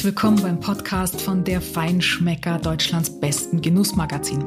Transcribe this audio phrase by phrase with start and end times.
[0.00, 4.46] Herzlich willkommen beim Podcast von Der Feinschmecker, Deutschlands besten Genussmagazin.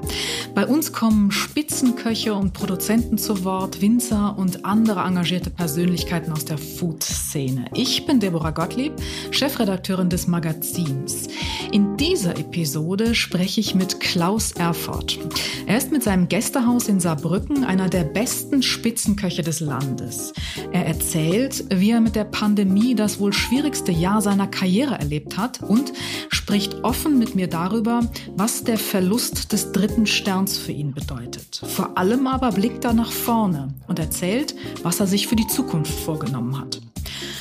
[0.55, 6.57] Bei uns kommen Spitzenköche und Produzenten zu Wort, Winzer und andere engagierte Persönlichkeiten aus der
[6.57, 7.65] Food-Szene.
[7.75, 8.93] Ich bin Deborah Gottlieb,
[9.29, 11.27] Chefredakteurin des Magazins.
[11.71, 15.19] In dieser Episode spreche ich mit Klaus Erfurt.
[15.67, 20.33] Er ist mit seinem Gästehaus in Saarbrücken einer der besten Spitzenköche des Landes.
[20.71, 25.37] Er erzählt, wie er mit der Pandemie das wohl schwierigste Jahr seiner Karriere Karriere erlebt
[25.37, 25.93] hat und
[26.29, 28.01] spricht offen mit mir darüber,
[28.35, 31.61] was der Verlust des dritten Sterns für ihn bedeutet.
[31.65, 35.93] Vor allem aber blickt er nach vorne und erzählt, was er sich für die Zukunft
[35.93, 36.81] vorgenommen hat.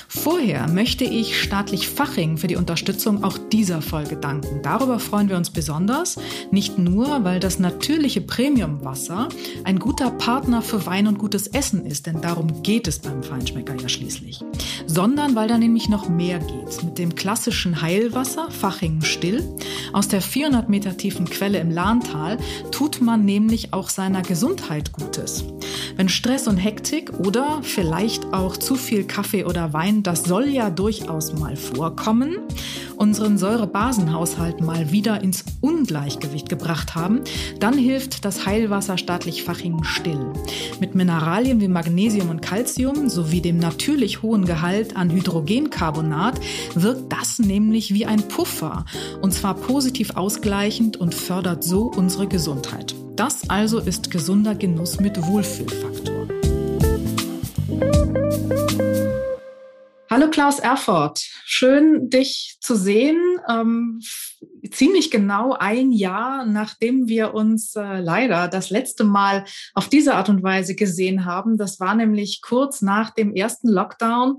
[0.08, 4.60] Vorher möchte ich Staatlich Faching für die Unterstützung auch dieser Folge danken.
[4.62, 6.16] Darüber freuen wir uns besonders,
[6.50, 9.28] nicht nur, weil das natürliche Premiumwasser
[9.64, 13.74] ein guter Partner für Wein und gutes Essen ist, denn darum geht es beim Feinschmecker
[13.80, 14.40] ja schließlich,
[14.86, 16.84] sondern weil da nämlich noch mehr geht.
[16.84, 19.42] Mit dem klassischen Heilwasser, Faching Still,
[19.92, 22.38] aus der 400 Meter tiefen Quelle im Lahntal,
[22.70, 25.44] tut man nämlich auch seiner Gesundheit Gutes.
[25.96, 30.70] Wenn Stress und Hektik oder vielleicht auch zu viel Kaffee oder Wein das soll ja
[30.70, 32.36] durchaus mal vorkommen,
[32.96, 37.20] unseren Säurebasenhaushalt mal wieder ins Ungleichgewicht gebracht haben,
[37.58, 40.32] dann hilft das Heilwasser staatlich Fachingen still.
[40.80, 46.40] Mit Mineralien wie Magnesium und Calcium sowie dem natürlich hohen Gehalt an Hydrogencarbonat
[46.74, 48.84] wirkt das nämlich wie ein Puffer
[49.20, 52.94] und zwar positiv ausgleichend und fördert so unsere Gesundheit.
[53.16, 56.28] Das also ist gesunder Genuss mit Wohlfühlfaktor.
[60.12, 63.18] Hallo Klaus Erfurt, schön dich zu sehen.
[63.48, 64.02] Ähm,
[64.70, 70.28] ziemlich genau ein Jahr, nachdem wir uns äh, leider das letzte Mal auf diese Art
[70.28, 71.56] und Weise gesehen haben.
[71.56, 74.36] Das war nämlich kurz nach dem ersten Lockdown,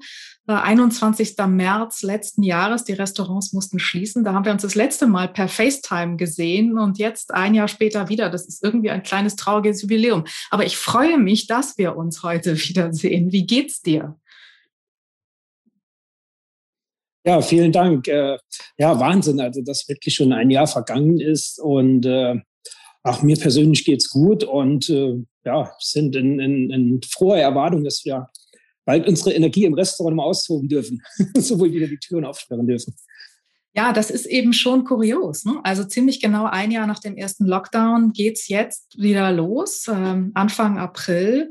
[0.47, 1.37] äh, 21.
[1.47, 2.83] März letzten Jahres.
[2.83, 4.23] Die Restaurants mussten schließen.
[4.23, 8.09] Da haben wir uns das letzte Mal per FaceTime gesehen und jetzt ein Jahr später
[8.09, 8.29] wieder.
[8.29, 10.25] Das ist irgendwie ein kleines trauriges Jubiläum.
[10.51, 13.31] Aber ich freue mich, dass wir uns heute wiedersehen.
[13.31, 14.19] Wie geht's dir?
[17.25, 18.07] Ja, vielen Dank.
[18.07, 18.37] Äh,
[18.77, 22.35] ja, Wahnsinn, also dass wirklich schon ein Jahr vergangen ist und äh,
[23.03, 28.03] auch mir persönlich geht's gut und äh, ja, sind in, in, in froher Erwartung, dass
[28.05, 28.29] wir
[28.85, 31.01] bald unsere Energie im Restaurant mal austoben dürfen,
[31.37, 32.93] sowohl wieder die Türen aufsperren dürfen.
[33.75, 35.45] Ja, das ist eben schon kurios.
[35.45, 35.59] Ne?
[35.63, 40.77] Also ziemlich genau ein Jahr nach dem ersten Lockdown geht's jetzt wieder los, ähm, Anfang
[40.77, 41.49] April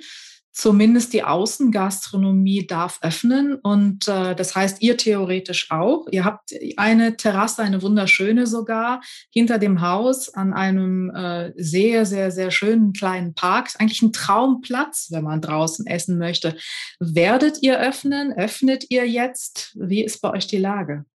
[0.52, 3.54] zumindest die Außengastronomie darf öffnen.
[3.54, 6.06] Und äh, das heißt, ihr theoretisch auch.
[6.10, 12.30] Ihr habt eine Terrasse, eine wunderschöne sogar, hinter dem Haus an einem äh, sehr, sehr,
[12.30, 13.68] sehr schönen kleinen Park.
[13.68, 16.56] Ist eigentlich ein Traumplatz, wenn man draußen essen möchte.
[17.00, 18.32] Werdet ihr öffnen?
[18.32, 19.76] Öffnet ihr jetzt?
[19.80, 21.06] Wie ist bei euch die Lage?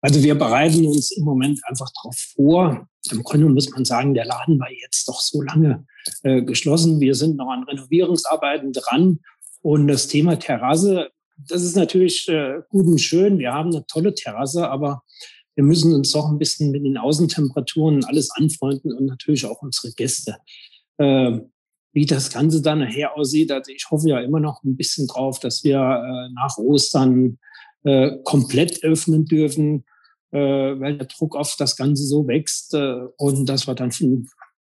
[0.00, 2.86] Also wir bereiten uns im Moment einfach darauf vor.
[3.10, 5.86] Im Grunde muss man sagen, der Laden war jetzt doch so lange
[6.22, 7.00] äh, geschlossen.
[7.00, 9.20] Wir sind noch an Renovierungsarbeiten dran.
[9.62, 11.10] Und das Thema Terrasse,
[11.48, 13.38] das ist natürlich äh, gut und schön.
[13.38, 15.02] Wir haben eine tolle Terrasse, aber
[15.54, 19.92] wir müssen uns doch ein bisschen mit den Außentemperaturen alles anfreunden und natürlich auch unsere
[19.94, 20.36] Gäste.
[20.98, 21.40] Äh,
[21.92, 25.38] wie das Ganze dann nachher aussieht, also ich hoffe ja immer noch ein bisschen drauf,
[25.38, 27.38] dass wir äh, nach Ostern
[27.84, 29.84] äh, komplett öffnen dürfen
[30.34, 33.92] äh, weil der Druck auf das Ganze so wächst äh, und dass wir dann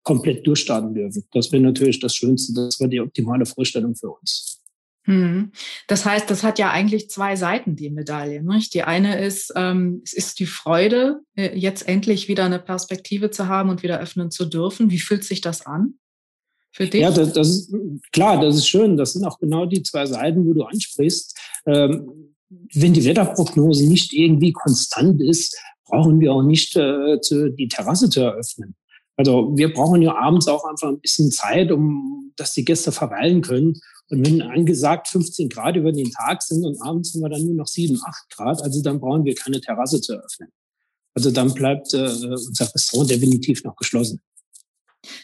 [0.03, 1.24] komplett durchstarten dürfen.
[1.31, 4.59] Das wäre natürlich das Schönste, das wäre die optimale Vorstellung für uns.
[5.06, 5.52] Hm.
[5.88, 8.42] Das heißt, das hat ja eigentlich zwei Seiten, die Medaille.
[8.42, 8.74] Nicht?
[8.74, 13.47] Die eine ist, ähm, es ist die Freude, äh, jetzt endlich wieder eine Perspektive zu
[13.47, 14.92] haben und wieder öffnen zu dürfen.
[14.92, 15.96] Wie fühlt sich das an?
[16.72, 17.02] Für dich?
[17.02, 17.74] Ja, das, das ist
[18.13, 18.96] klar, das ist schön.
[18.96, 21.38] Das sind auch genau die zwei Seiten, wo du ansprichst.
[21.66, 22.34] Ähm,
[22.74, 28.09] wenn die Wetterprognose nicht irgendwie konstant ist, brauchen wir auch nicht äh, zu, die Terrasse
[28.09, 28.75] zu eröffnen.
[29.16, 33.41] Also wir brauchen ja abends auch einfach ein bisschen Zeit, um dass die Gäste verweilen
[33.41, 33.79] können.
[34.09, 37.56] Und wenn angesagt 15 Grad über den Tag sind und abends haben wir dann nur
[37.56, 40.50] noch 7, 8 Grad, also dann brauchen wir keine Terrasse zu eröffnen.
[41.15, 44.21] Also dann bleibt äh, unser Restaurant definitiv noch geschlossen.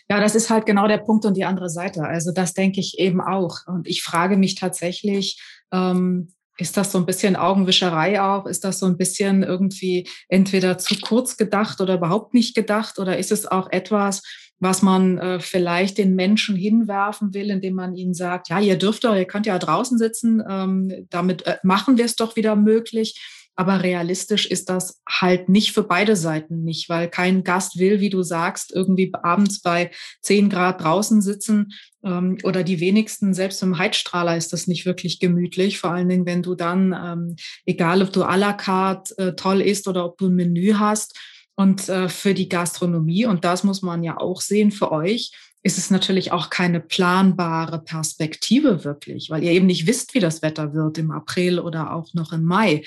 [0.10, 2.04] Ja, das ist halt genau der Punkt und die andere Seite.
[2.04, 3.66] Also das denke ich eben auch.
[3.66, 8.46] Und ich frage mich tatsächlich, ähm, ist das so ein bisschen Augenwischerei auch?
[8.46, 13.00] Ist das so ein bisschen irgendwie entweder zu kurz gedacht oder überhaupt nicht gedacht?
[13.00, 14.24] Oder ist es auch etwas,
[14.60, 19.06] was man äh, vielleicht den Menschen hinwerfen will, indem man ihnen sagt, ja, ihr dürft
[19.06, 23.20] doch, ihr könnt ja draußen sitzen, ähm, damit äh, machen wir es doch wieder möglich.
[23.60, 28.10] Aber realistisch ist das halt nicht für beide Seiten nicht, weil kein Gast will, wie
[28.10, 29.92] du sagst, irgendwie abends bei
[30.22, 35.20] 10 Grad draußen sitzen ähm, oder die wenigsten, selbst im Heizstrahler ist das nicht wirklich
[35.20, 37.36] gemütlich, vor allen Dingen, wenn du dann, ähm,
[37.66, 41.20] egal ob du à la carte äh, toll isst oder ob du ein Menü hast
[41.56, 45.34] und äh, für die Gastronomie, und das muss man ja auch sehen für euch,
[45.64, 50.42] ist es natürlich auch keine planbare Perspektive wirklich, weil ihr eben nicht wisst, wie das
[50.42, 52.84] Wetter wird im April oder auch noch im Mai.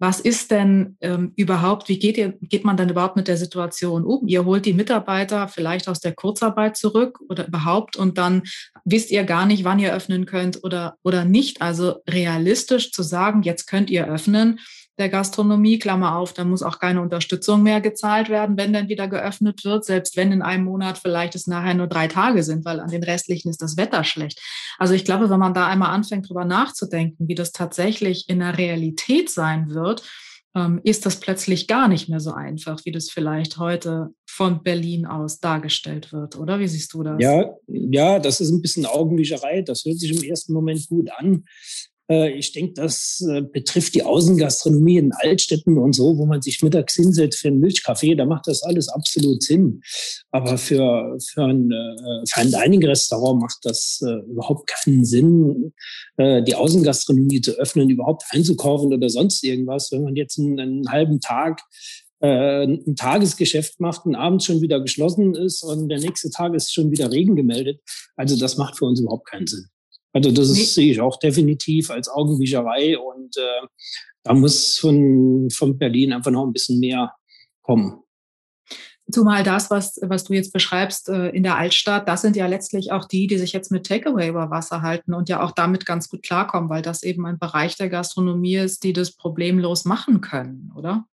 [0.00, 4.02] Was ist denn ähm, überhaupt, wie geht, ihr, geht man dann überhaupt mit der Situation
[4.02, 4.26] um?
[4.26, 8.44] Ihr holt die Mitarbeiter vielleicht aus der Kurzarbeit zurück oder überhaupt und dann
[8.86, 11.60] wisst ihr gar nicht, wann ihr öffnen könnt oder, oder nicht.
[11.60, 14.58] Also realistisch zu sagen, jetzt könnt ihr öffnen,
[15.00, 19.08] der Gastronomie, Klammer auf, da muss auch keine Unterstützung mehr gezahlt werden, wenn dann wieder
[19.08, 22.78] geöffnet wird, selbst wenn in einem Monat vielleicht es nachher nur drei Tage sind, weil
[22.78, 24.40] an den restlichen ist das Wetter schlecht.
[24.78, 28.58] Also ich glaube, wenn man da einmal anfängt, drüber nachzudenken, wie das tatsächlich in der
[28.58, 30.02] Realität sein wird,
[30.54, 35.06] ähm, ist das plötzlich gar nicht mehr so einfach, wie das vielleicht heute von Berlin
[35.06, 36.58] aus dargestellt wird, oder?
[36.58, 37.16] Wie siehst du das?
[37.20, 39.62] Ja, ja, das ist ein bisschen Augenwischerei.
[39.62, 41.44] Das hört sich im ersten Moment gut an.
[42.10, 46.62] Äh, ich denke, das äh, betrifft die Außengastronomie in Altstädten und so, wo man sich
[46.62, 48.16] mittags hinsetzt für einen Milchkaffee.
[48.16, 49.80] Da macht das alles absolut Sinn.
[50.30, 55.72] Aber für, für ein, äh, für ein Dining-Restaurant macht das überhaupt keinen Sinn,
[56.18, 59.92] die Außengastronomie zu öffnen, überhaupt einzukaufen oder sonst irgendwas.
[59.92, 61.60] Wenn man jetzt einen, einen halben Tag
[62.22, 66.90] ein Tagesgeschäft macht und abends schon wieder geschlossen ist und der nächste Tag ist schon
[66.90, 67.80] wieder Regen gemeldet.
[68.16, 69.68] Also das macht für uns überhaupt keinen Sinn.
[70.12, 73.66] Also das ist, sehe ich auch definitiv als Augenwischerei und äh,
[74.22, 77.14] da muss von, von Berlin einfach noch ein bisschen mehr
[77.62, 78.02] kommen.
[79.10, 82.92] Zumal das, was, was du jetzt beschreibst äh, in der Altstadt, das sind ja letztlich
[82.92, 86.08] auch die, die sich jetzt mit Takeaway über Wasser halten und ja auch damit ganz
[86.08, 90.72] gut klarkommen, weil das eben ein Bereich der Gastronomie ist, die das problemlos machen können,
[90.76, 91.06] oder?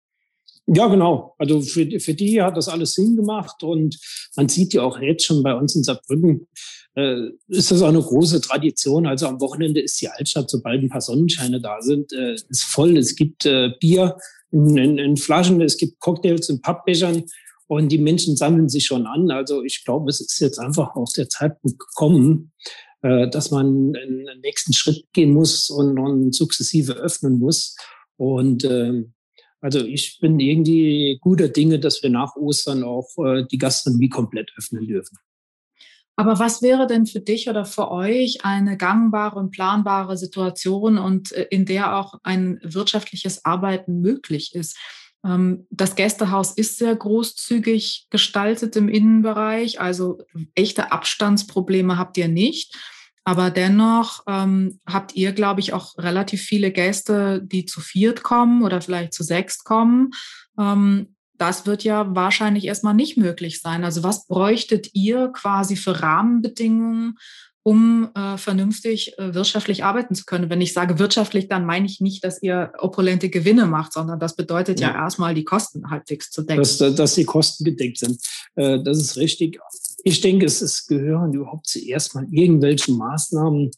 [0.67, 1.35] Ja, genau.
[1.39, 3.99] Also für, für die hat das alles Sinn gemacht und
[4.35, 6.49] man sieht ja auch jetzt schon bei uns in Saarbrücken,
[6.97, 9.07] äh, ist das auch eine große Tradition.
[9.07, 12.97] Also am Wochenende ist die Altstadt, sobald ein paar Sonnenscheine da sind, äh, ist voll.
[12.97, 14.17] Es gibt äh, Bier
[14.53, 17.25] in, in, in Flaschen, es gibt Cocktails in Pappbechern
[17.67, 19.31] und die Menschen sammeln sich schon an.
[19.31, 22.53] Also ich glaube, es ist jetzt einfach aus der Zeitpunkt gekommen,
[23.03, 27.77] äh, dass man einen nächsten Schritt gehen muss und, und sukzessive öffnen muss.
[28.17, 29.05] Und äh,
[29.65, 34.53] also ich bin irgendwie guter Dinge, dass wir nach Ostern auch äh, die Gastronomie komplett
[34.59, 35.17] öffnen dürfen.
[36.17, 41.33] Aber was wäre denn für dich oder für euch eine gangbare und planbare Situation und
[41.33, 44.77] äh, in der auch ein wirtschaftliches Arbeiten möglich ist?
[45.25, 50.19] Ähm, das Gästehaus ist sehr großzügig gestaltet im Innenbereich, also
[50.55, 52.77] echte Abstandsprobleme habt ihr nicht.
[53.25, 58.63] Aber dennoch ähm, habt ihr, glaube ich, auch relativ viele Gäste, die zu viert kommen
[58.63, 60.11] oder vielleicht zu sechst kommen.
[60.59, 63.85] Ähm, das wird ja wahrscheinlich erstmal nicht möglich sein.
[63.85, 67.19] Also was bräuchtet ihr quasi für Rahmenbedingungen,
[67.63, 70.51] um äh, vernünftig äh, wirtschaftlich arbeiten zu können?
[70.51, 74.37] Wenn ich sage wirtschaftlich, dann meine ich nicht, dass ihr opulente Gewinne macht, sondern das
[74.37, 76.61] bedeutet ja, ja erstmal die Kosten halbwegs zu decken.
[76.61, 78.21] Dass, dass die Kosten gedeckt sind.
[78.55, 79.59] Äh, das ist richtig.
[80.05, 83.71] Ich denke, es ist, gehören überhaupt zuerst mal irgendwelche Maßnahmen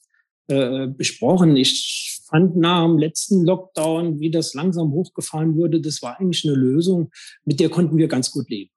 [0.48, 1.56] äh, besprochen.
[1.56, 6.56] Ich fand nach dem letzten Lockdown, wie das langsam hochgefahren wurde, das war eigentlich eine
[6.56, 7.10] Lösung,
[7.44, 8.72] mit der konnten wir ganz gut leben.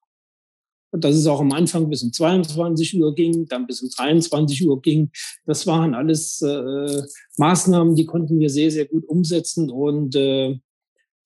[0.91, 4.67] Und dass es auch am Anfang bis um 22 Uhr ging, dann bis um 23
[4.67, 5.11] Uhr ging.
[5.45, 7.03] Das waren alles äh,
[7.37, 9.69] Maßnahmen, die konnten wir sehr, sehr gut umsetzen.
[9.69, 10.59] Und äh,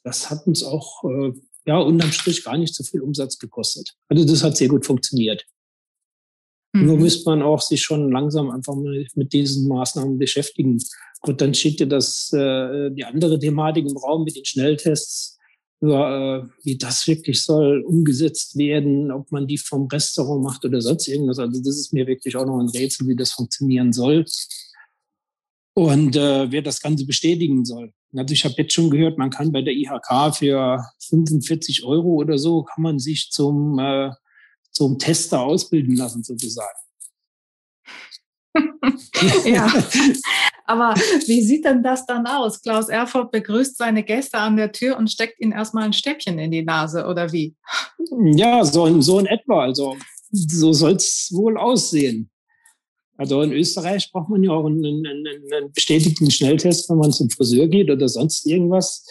[0.04, 1.32] das hat uns auch äh,
[1.66, 3.96] ja unterm Strich gar nicht so viel Umsatz gekostet.
[4.10, 5.46] Also das hat sehr gut funktioniert.
[6.74, 6.86] Mhm.
[6.88, 10.80] Nur müsste man auch sich schon langsam einfach mal mit diesen Maßnahmen beschäftigen.
[11.22, 15.38] Und dann steht ja das, äh, die andere Thematik im Raum mit den Schnelltests,
[15.82, 21.08] äh, wie das wirklich soll umgesetzt werden, ob man die vom Restaurant macht oder sonst
[21.08, 21.40] irgendwas.
[21.40, 24.26] Also das ist mir wirklich auch noch ein Rätsel, wie das funktionieren soll.
[25.76, 27.94] Und äh, wer das Ganze bestätigen soll.
[28.16, 32.38] Also ich habe jetzt schon gehört, man kann bei der IHK für 45 Euro oder
[32.38, 34.12] so, kann man sich zum äh,
[34.74, 36.78] zum Tester ausbilden lassen, sozusagen.
[39.46, 39.68] ja,
[40.66, 40.94] aber
[41.26, 42.62] wie sieht denn das dann aus?
[42.62, 46.52] Klaus Erfurt begrüßt seine Gäste an der Tür und steckt ihnen erstmal ein Stäbchen in
[46.52, 47.56] die Nase, oder wie?
[48.36, 49.64] Ja, so in, so in etwa.
[49.64, 49.98] Also
[50.32, 52.30] so soll es wohl aussehen.
[53.18, 57.30] Also in Österreich braucht man ja auch einen, einen, einen bestätigten Schnelltest, wenn man zum
[57.30, 59.06] Friseur geht oder sonst irgendwas.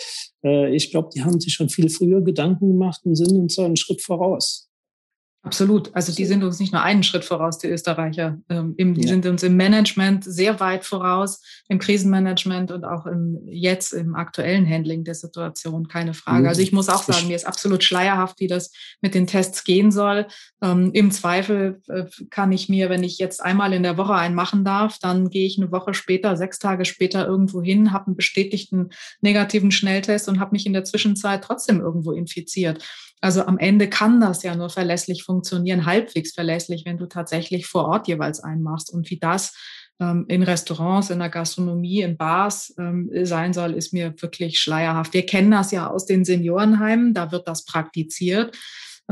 [0.45, 3.64] Äh, ich glaube, die haben sich schon viel früher Gedanken gemacht und sind uns so
[3.64, 4.69] einen Schritt voraus.
[5.45, 5.91] Absolut.
[5.93, 8.39] Also die sind uns nicht nur einen Schritt voraus, die Österreicher.
[8.49, 9.09] Ähm, im, die ja.
[9.09, 14.69] sind uns im Management sehr weit voraus, im Krisenmanagement und auch im, jetzt im aktuellen
[14.69, 16.49] Handling der Situation, keine Frage.
[16.49, 18.71] Also ich muss auch sagen, mir ist absolut schleierhaft, wie das
[19.01, 20.29] mit den Tests gehen soll.
[20.63, 24.37] Ähm, Im Zweifel äh, kann ich mir, wenn ich jetzt einmal in der Woche einen
[24.37, 28.17] machen darf, dann gehe ich eine Woche später, sechs Tage später irgendwo hin, habe einen
[28.17, 32.85] bestätigten negativen Schnelltest und habe mich in der Zwischenzeit trotzdem irgendwo infiziert.
[33.23, 37.87] Also am Ende kann das ja nur verlässlich funktionieren, halbwegs verlässlich, wenn du tatsächlich vor
[37.87, 38.93] Ort jeweils einmachst.
[38.93, 39.55] Und wie das
[40.00, 45.14] ähm, in Restaurants, in der Gastronomie, in Bars ähm, sein soll, ist mir wirklich schleierhaft.
[45.14, 48.57] Wir kennen das ja aus den Seniorenheimen, da wird das praktiziert.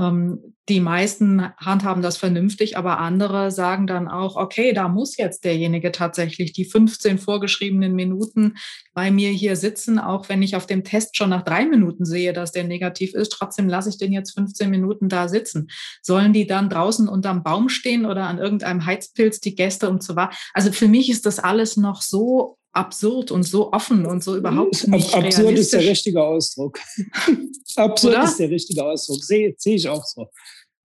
[0.00, 5.44] Ähm, die meisten handhaben das vernünftig, aber andere sagen dann auch, okay, da muss jetzt
[5.44, 8.54] derjenige tatsächlich die 15 vorgeschriebenen Minuten
[8.94, 12.32] bei mir hier sitzen, auch wenn ich auf dem Test schon nach drei Minuten sehe,
[12.32, 13.30] dass der negativ ist.
[13.30, 15.68] Trotzdem lasse ich den jetzt 15 Minuten da sitzen.
[16.02, 20.14] Sollen die dann draußen unterm Baum stehen oder an irgendeinem Heizpilz die Gäste um zu
[20.14, 20.36] warten?
[20.54, 24.86] Also für mich ist das alles noch so absurd und so offen und so überhaupt
[24.86, 26.78] nicht Ab Absurd ist der richtige Ausdruck.
[27.76, 28.24] absurd Oder?
[28.24, 29.22] ist der richtige Ausdruck.
[29.24, 30.28] Sehe seh ich auch so.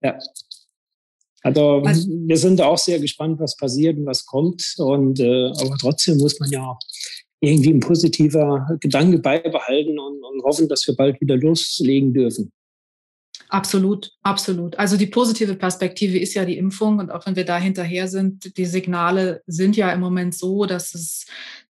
[0.01, 0.17] Ja.
[1.41, 4.63] Also, also, wir sind auch sehr gespannt, was passiert und was kommt.
[4.77, 6.75] Und äh, aber trotzdem muss man ja
[7.39, 12.51] irgendwie ein positiver Gedanke beibehalten und, und hoffen, dass wir bald wieder loslegen dürfen.
[13.49, 14.77] Absolut, absolut.
[14.77, 18.57] Also die positive Perspektive ist ja die Impfung und auch wenn wir da hinterher sind,
[18.57, 21.25] die Signale sind ja im Moment so, dass es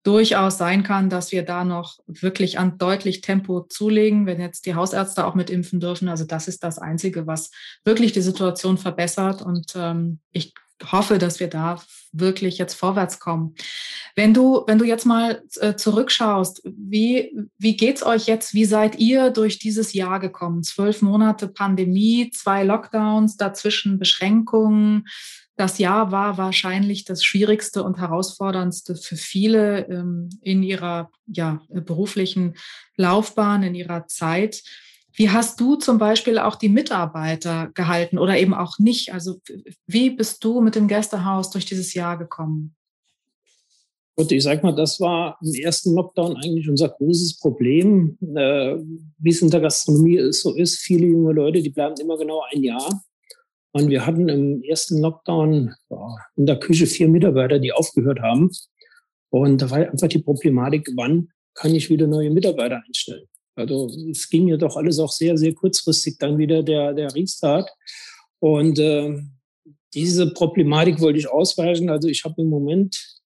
[0.04, 4.76] durchaus sein kann, dass wir da noch wirklich an deutlich Tempo zulegen, wenn jetzt die
[4.76, 6.10] Hausärzte auch mit impfen dürfen.
[6.10, 7.52] Also das ist das Einzige, was
[7.86, 9.42] wirklich die Situation verbessert.
[9.42, 10.54] Und ähm, ich
[10.92, 13.56] hoffe, dass wir da wirklich jetzt vorwärts kommen.
[14.16, 18.54] Wenn du, wenn du jetzt mal äh, zurückschaust, wie, wie geht's euch jetzt?
[18.54, 20.64] Wie seid ihr durch dieses Jahr gekommen?
[20.64, 25.06] Zwölf Monate Pandemie, zwei Lockdowns, dazwischen Beschränkungen.
[25.56, 32.56] Das Jahr war wahrscheinlich das schwierigste und herausforderndste für viele ähm, in ihrer ja, beruflichen
[32.96, 34.64] Laufbahn, in ihrer Zeit.
[35.16, 39.14] Wie hast du zum Beispiel auch die Mitarbeiter gehalten oder eben auch nicht?
[39.14, 39.40] Also
[39.86, 42.76] wie bist du mit dem Gästehaus durch dieses Jahr gekommen?
[44.16, 48.18] Gut, ich sag mal, das war im ersten Lockdown eigentlich unser großes Problem.
[48.22, 48.78] Äh,
[49.18, 52.64] wie es in der Gastronomie so ist, viele junge Leute, die bleiben immer genau ein
[52.64, 53.04] Jahr.
[53.72, 58.52] Und wir hatten im ersten Lockdown ja, in der Küche vier Mitarbeiter, die aufgehört haben.
[59.30, 63.26] Und da war einfach die Problematik, wann kann ich wieder neue Mitarbeiter einstellen?
[63.56, 67.70] Also es ging ja doch alles auch sehr, sehr kurzfristig dann wieder der, der Restart.
[68.40, 69.22] Und äh,
[69.94, 71.90] diese Problematik wollte ich ausweichen.
[71.90, 73.22] Also ich habe im Moment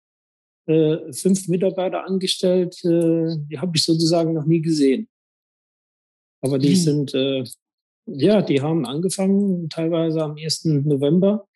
[0.68, 5.08] äh, fünf Mitarbeiter angestellt, äh, die habe ich sozusagen noch nie gesehen.
[6.42, 6.76] Aber die hm.
[6.76, 7.44] sind, äh,
[8.06, 10.66] ja, die haben angefangen, teilweise am 1.
[10.66, 11.48] November.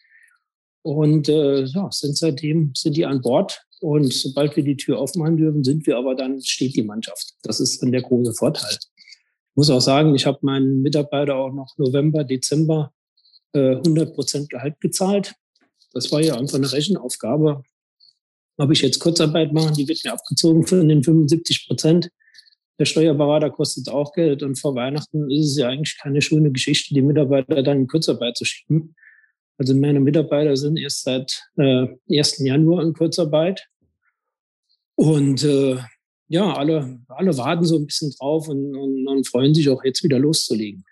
[0.83, 5.37] Und äh, ja, sind seitdem sind die an Bord und sobald wir die Tür aufmachen
[5.37, 7.33] dürfen, sind wir aber dann, steht die Mannschaft.
[7.43, 8.77] Das ist dann der große Vorteil.
[8.95, 12.93] Ich muss auch sagen, ich habe meinen Mitarbeiter auch noch November, Dezember
[13.53, 15.33] äh, 100 Prozent Gehalt gezahlt.
[15.93, 17.63] Das war ja einfach eine Rechenaufgabe.
[18.57, 22.11] Ob ich jetzt Kurzarbeit machen, die wird mir abgezogen von den 75 Prozent.
[22.79, 26.93] Der Steuerberater kostet auch Geld und vor Weihnachten ist es ja eigentlich keine schöne Geschichte,
[26.93, 28.95] die Mitarbeiter dann in Kurzarbeit zu schieben.
[29.61, 32.39] Also meine Mitarbeiter sind erst seit äh, 1.
[32.39, 33.67] Januar in Kurzarbeit.
[34.95, 35.77] Und äh,
[36.29, 40.03] ja, alle, alle warten so ein bisschen drauf und, und, und freuen sich auch jetzt
[40.03, 40.83] wieder loszulegen.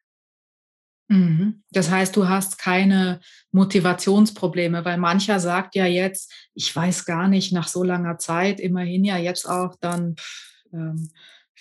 [1.07, 1.63] Mhm.
[1.71, 3.21] Das heißt, du hast keine
[3.53, 9.03] Motivationsprobleme, weil mancher sagt ja jetzt, ich weiß gar nicht, nach so langer Zeit, immerhin
[9.03, 10.15] ja jetzt auch dann
[10.71, 11.09] ähm,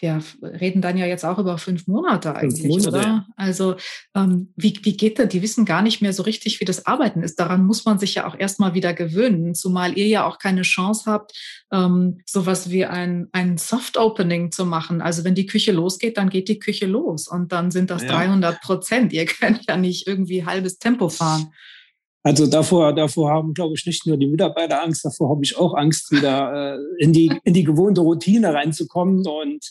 [0.00, 3.06] wir reden dann ja jetzt auch über fünf Monate eigentlich, fünf Monate.
[3.08, 3.26] oder?
[3.36, 3.76] Also
[4.14, 5.28] ähm, wie, wie geht das?
[5.28, 7.40] Die wissen gar nicht mehr so richtig, wie das Arbeiten ist.
[7.40, 11.10] Daran muss man sich ja auch erstmal wieder gewöhnen, zumal ihr ja auch keine Chance
[11.10, 11.32] habt,
[11.72, 15.00] ähm, sowas wie ein, ein Soft-Opening zu machen.
[15.00, 18.10] Also wenn die Küche losgeht, dann geht die Küche los und dann sind das ja.
[18.10, 19.12] 300 Prozent.
[19.12, 21.52] Ihr könnt ja nicht irgendwie halbes Tempo fahren.
[22.22, 25.74] Also davor, davor haben, glaube ich, nicht nur die Mitarbeiter Angst, davor habe ich auch
[25.74, 29.26] Angst, wieder äh, in, die, in die gewohnte Routine reinzukommen.
[29.26, 29.64] Und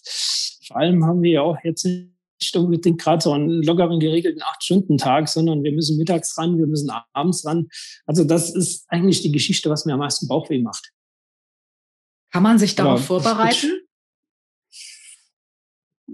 [0.65, 5.27] vor allem haben wir ja auch jetzt nicht unbedingt gerade so einen lockeren, geregelten Acht-Stunden-Tag,
[5.27, 7.67] sondern wir müssen mittags ran, wir müssen abends ran.
[8.05, 10.91] Also das ist eigentlich die Geschichte, was mir am meisten Bauchweh macht.
[12.31, 13.86] Kann man sich darauf Aber vorbereiten?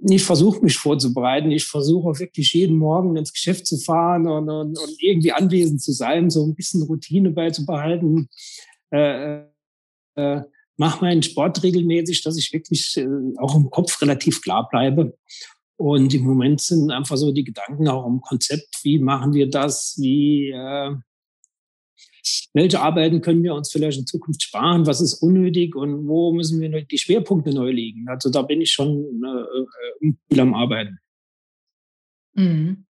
[0.01, 1.51] Ich versuche mich vorzubereiten.
[1.51, 5.91] Ich versuche wirklich jeden Morgen ins Geschäft zu fahren und, und, und, irgendwie anwesend zu
[5.91, 8.29] sein, so ein bisschen Routine beizubehalten.
[8.91, 9.43] Äh,
[10.15, 10.41] äh,
[10.77, 13.07] mache meinen Sport regelmäßig, dass ich wirklich äh,
[13.37, 15.17] auch im Kopf relativ klar bleibe.
[15.75, 19.95] Und im Moment sind einfach so die Gedanken auch im Konzept, wie machen wir das,
[19.99, 20.95] wie, äh,
[22.53, 26.61] welche Arbeiten können wir uns vielleicht in Zukunft sparen, was ist unnötig und wo müssen
[26.61, 28.07] wir die Schwerpunkte neu legen.
[28.07, 30.99] Also da bin ich schon äh, äh viel am Arbeiten.
[32.33, 32.85] Mhm.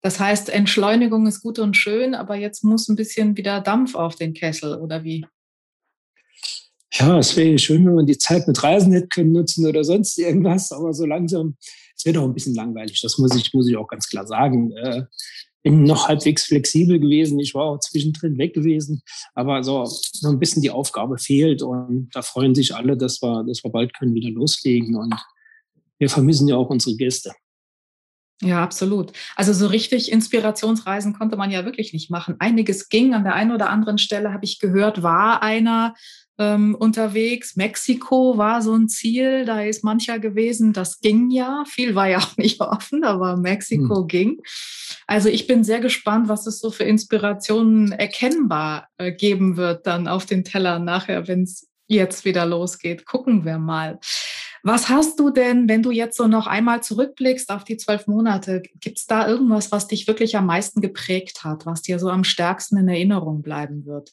[0.00, 4.14] Das heißt, Entschleunigung ist gut und schön, aber jetzt muss ein bisschen wieder Dampf auf
[4.14, 5.26] den Kessel, oder wie?
[6.92, 10.16] Ja, es wäre schön, wenn man die Zeit mit Reisen hätte können nutzen oder sonst
[10.18, 11.56] irgendwas, aber so langsam,
[11.96, 14.72] es wird auch ein bisschen langweilig, das muss ich, muss ich auch ganz klar sagen.
[15.70, 19.02] Noch halbwegs flexibel gewesen, ich war auch zwischendrin weg gewesen,
[19.34, 23.44] aber so, so ein bisschen die Aufgabe fehlt und da freuen sich alle, dass wir,
[23.44, 25.14] dass wir bald können wieder loslegen und
[25.98, 27.32] wir vermissen ja auch unsere Gäste.
[28.40, 29.12] Ja, absolut.
[29.34, 32.36] Also so richtig Inspirationsreisen konnte man ja wirklich nicht machen.
[32.38, 33.12] Einiges ging.
[33.12, 35.94] An der einen oder anderen Stelle habe ich gehört, war einer
[36.38, 37.56] ähm, unterwegs.
[37.56, 40.72] Mexiko war so ein Ziel, da ist mancher gewesen.
[40.72, 41.64] Das ging ja.
[41.66, 44.06] Viel war ja auch nicht offen, aber Mexiko hm.
[44.06, 44.42] ging.
[45.06, 50.06] Also ich bin sehr gespannt, was es so für Inspirationen erkennbar äh, geben wird dann
[50.06, 53.06] auf den Tellern nachher, wenn es jetzt wieder losgeht.
[53.06, 53.98] Gucken wir mal.
[54.62, 58.62] Was hast du denn, wenn du jetzt so noch einmal zurückblickst auf die zwölf Monate,
[58.80, 62.24] gibt es da irgendwas, was dich wirklich am meisten geprägt hat, was dir so am
[62.24, 64.12] stärksten in Erinnerung bleiben wird?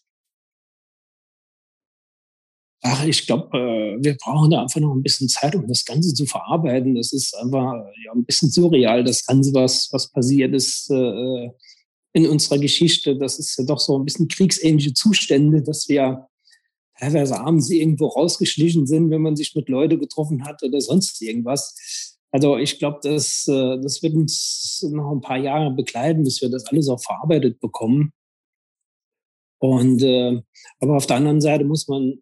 [2.82, 6.13] Ach, ich glaube, äh, wir brauchen da einfach noch ein bisschen Zeit, um das Ganze
[6.13, 6.96] zu verarbeiten.
[6.96, 11.50] Das ist einfach ja, ein bisschen surreal, das Ganze, was, was passiert ist äh,
[12.13, 13.17] in unserer Geschichte.
[13.17, 16.27] Das ist ja doch so ein bisschen kriegsähnliche Zustände, dass wir
[16.98, 22.17] teilweise abends irgendwo rausgeschlichen sind, wenn man sich mit Leuten getroffen hat oder sonst irgendwas.
[22.32, 26.50] Also ich glaube, das, äh, das wird uns noch ein paar Jahre begleiten, bis wir
[26.50, 28.12] das alles auch verarbeitet bekommen.
[29.60, 30.41] Und äh,
[30.79, 32.22] aber auf der anderen Seite muss man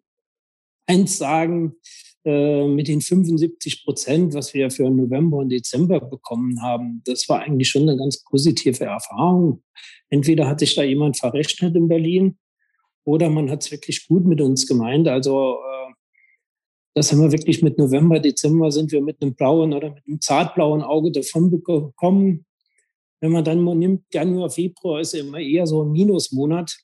[0.86, 1.76] eins sagen,
[2.24, 7.40] äh, mit den 75 Prozent, was wir für November und Dezember bekommen haben, das war
[7.40, 9.62] eigentlich schon eine ganz positive Erfahrung.
[10.08, 12.38] Entweder hat sich da jemand verrechnet in Berlin
[13.04, 15.06] oder man hat es wirklich gut mit uns gemeint.
[15.06, 15.92] Also äh,
[16.94, 20.20] das haben wir wirklich mit November, Dezember sind wir mit einem blauen oder mit einem
[20.20, 22.46] zartblauen Auge davon bekommen.
[23.20, 26.76] Wenn man dann nimmt, Januar, Februar ist immer eher so ein Minusmonat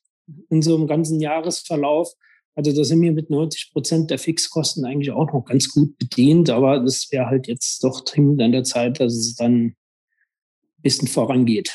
[0.49, 2.13] in so einem ganzen Jahresverlauf.
[2.55, 6.49] Also da sind wir mit 90 Prozent der Fixkosten eigentlich auch noch ganz gut bedient,
[6.49, 9.75] aber das wäre halt jetzt doch dringend an der Zeit, dass es dann ein
[10.81, 11.71] bisschen vorangeht.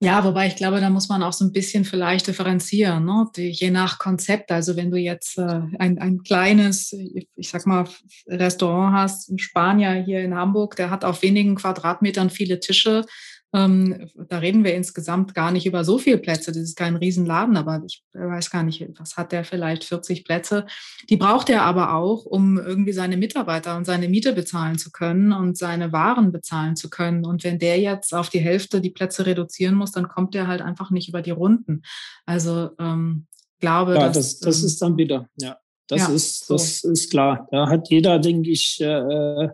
[0.00, 3.26] Ja, wobei ich glaube, da muss man auch so ein bisschen vielleicht differenzieren, ne?
[3.36, 4.52] Je nach Konzept.
[4.52, 7.84] Also wenn du jetzt äh, ein, ein kleines, ich sag mal,
[8.28, 13.06] Restaurant hast, ein Spanier hier in Hamburg, der hat auf wenigen Quadratmetern viele Tische,
[13.54, 16.52] ähm, da reden wir insgesamt gar nicht über so viele Plätze.
[16.52, 20.66] Das ist kein Riesenladen, aber ich weiß gar nicht, was hat der vielleicht 40 Plätze.
[21.08, 25.32] Die braucht er aber auch, um irgendwie seine Mitarbeiter und seine Miete bezahlen zu können
[25.32, 27.24] und seine Waren bezahlen zu können.
[27.24, 30.60] Und wenn der jetzt auf die Hälfte die Plätze reduzieren muss, dann kommt der halt
[30.60, 31.82] einfach nicht über die Runden.
[32.26, 33.26] Also ähm,
[33.60, 35.56] glaube, ja, dass, das, das ähm, ist dann wieder, ja.
[35.88, 36.90] Das ja, ist, das so.
[36.90, 37.48] ist klar.
[37.50, 39.48] Da hat jeder, denke ich, äh,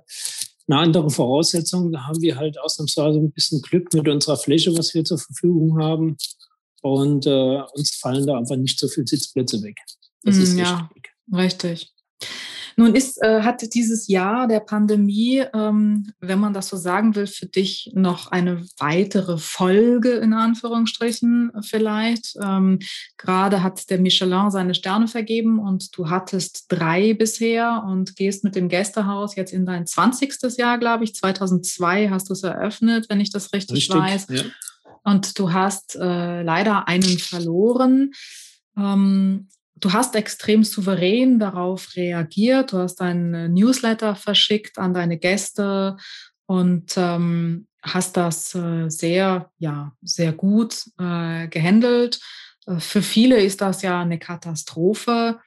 [0.66, 1.92] eine andere Voraussetzung.
[1.92, 5.78] Da haben wir halt ausnahmsweise ein bisschen Glück mit unserer Fläche, was wir zur Verfügung
[5.82, 6.16] haben.
[6.82, 9.76] Und äh, uns fallen da einfach nicht so viele Sitzplätze weg.
[10.22, 10.90] Das mm, ist ja,
[11.32, 11.92] richtig.
[12.76, 17.26] Nun ist, äh, hat dieses Jahr der Pandemie, ähm, wenn man das so sagen will,
[17.26, 22.36] für dich noch eine weitere Folge in Anführungsstrichen vielleicht.
[22.42, 22.80] Ähm,
[23.16, 28.56] gerade hat der Michelin seine Sterne vergeben und du hattest drei bisher und gehst mit
[28.56, 30.56] dem Gästehaus jetzt in dein 20.
[30.58, 31.14] Jahr, glaube ich.
[31.14, 34.26] 2002 hast du es eröffnet, wenn ich das richtig, richtig weiß.
[34.30, 34.42] Ja.
[35.04, 38.12] Und du hast äh, leider einen verloren.
[38.76, 39.48] Ähm,
[39.84, 42.72] du hast extrem souverän darauf reagiert.
[42.72, 45.96] Du hast einen Newsletter verschickt an deine Gäste
[46.46, 52.18] und ähm, hast das äh, sehr, ja, sehr gut äh, gehandelt.
[52.66, 55.38] Äh, für viele ist das ja eine Katastrophe.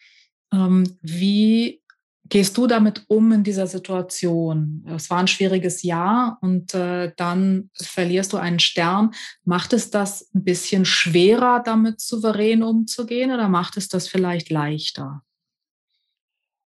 [0.54, 1.82] Ähm, wie
[2.29, 4.85] gehst du damit um in dieser Situation?
[4.95, 9.11] Es war ein schwieriges Jahr und äh, dann verlierst du einen Stern.
[9.43, 15.21] Macht es das ein bisschen schwerer, damit souverän umzugehen oder macht es das vielleicht leichter?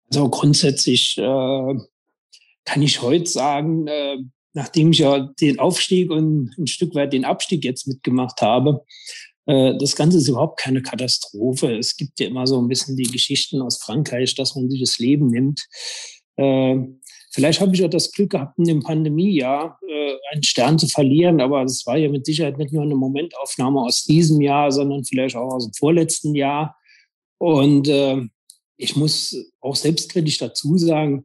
[0.09, 1.75] Also grundsätzlich äh,
[2.65, 4.17] kann ich heute sagen, äh,
[4.53, 8.83] nachdem ich ja den Aufstieg und ein Stück weit den Abstieg jetzt mitgemacht habe,
[9.47, 11.77] das Ganze ist überhaupt keine Katastrophe.
[11.77, 14.99] Es gibt ja immer so ein bisschen die Geschichten aus Frankreich, dass man sich das
[14.99, 15.65] Leben nimmt.
[16.35, 16.75] Äh,
[17.31, 21.39] vielleicht habe ich auch das Glück gehabt, in dem Pandemiejahr äh, einen Stern zu verlieren,
[21.39, 25.37] aber es war ja mit Sicherheit nicht nur eine Momentaufnahme aus diesem Jahr, sondern vielleicht
[25.37, 26.75] auch aus dem vorletzten Jahr.
[27.39, 27.87] Und
[28.77, 31.23] ich muss auch selbstkritisch dazu sagen,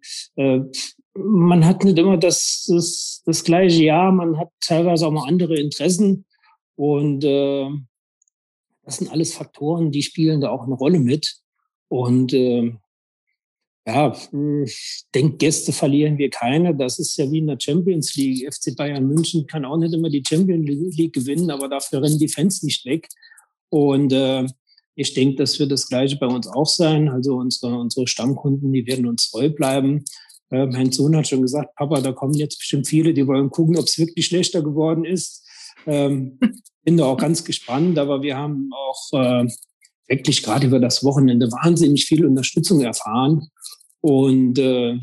[1.14, 5.58] man hat nicht immer das, das, das gleiche Jahr, man hat teilweise auch mal andere
[5.58, 6.26] Interessen.
[6.76, 7.68] Und äh,
[8.84, 11.36] das sind alles Faktoren, die spielen da auch eine Rolle mit.
[11.88, 12.72] Und äh,
[13.86, 14.16] ja,
[14.64, 16.74] ich denke, Gäste verlieren wir keine.
[16.74, 18.52] Das ist ja wie in der Champions League.
[18.52, 22.28] FC Bayern München kann auch nicht immer die Champions League gewinnen, aber dafür rennen die
[22.28, 23.08] Fans nicht weg.
[23.70, 24.46] Und äh,
[24.94, 27.08] ich denke, das wird das Gleiche bei uns auch sein.
[27.08, 30.04] Also unsere, unsere Stammkunden, die werden uns treu bleiben.
[30.50, 33.76] Äh, mein Sohn hat schon gesagt, Papa, da kommen jetzt bestimmt viele, die wollen gucken,
[33.76, 35.48] ob es wirklich schlechter geworden ist.
[35.86, 36.38] Ähm,
[36.84, 39.46] bin da auch ganz gespannt, aber wir haben auch äh,
[40.08, 43.48] wirklich gerade über das Wochenende wahnsinnig viel Unterstützung erfahren.
[44.00, 44.98] Und äh,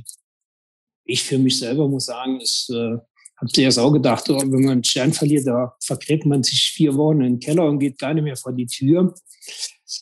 [1.05, 2.97] ich für mich selber muss sagen, ich äh,
[3.37, 6.95] habe zuerst auch gedacht, oh, wenn man einen Stern verliert, da vergräbt man sich vier
[6.95, 9.13] Wochen in den Keller und geht gar nicht mehr vor die Tür.